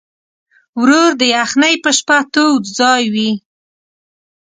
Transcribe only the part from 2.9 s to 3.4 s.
وي.